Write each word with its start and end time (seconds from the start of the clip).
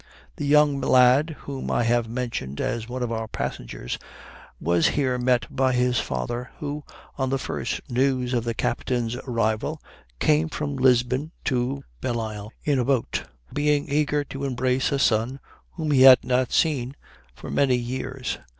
The 0.37 0.47
young 0.47 0.81
lad 0.81 1.35
whom 1.41 1.69
I 1.69 1.83
have 1.83 2.09
mentioned 2.09 2.59
as 2.59 2.89
one 2.89 3.03
of 3.03 3.11
our 3.11 3.27
passengers 3.27 3.99
was 4.59 4.87
here 4.87 5.19
met 5.19 5.45
by 5.55 5.73
his 5.73 5.99
father, 5.99 6.49
who, 6.57 6.83
on 7.19 7.29
the 7.29 7.37
first 7.37 7.81
news 7.87 8.33
of 8.33 8.43
the 8.43 8.55
captain's 8.55 9.15
arrival, 9.27 9.79
came 10.19 10.49
from 10.49 10.75
Lisbon 10.75 11.33
to 11.45 11.83
Bellisle 12.01 12.49
in 12.63 12.79
a 12.79 12.85
boat, 12.85 13.25
being 13.53 13.87
eager 13.89 14.23
to 14.23 14.43
embrace 14.43 14.91
a 14.91 14.97
son 14.97 15.39
whom 15.73 15.91
he 15.91 16.01
had 16.01 16.23
not 16.23 16.51
seen 16.51 16.95
for 17.35 17.51
many 17.51 17.75
years. 17.75 18.39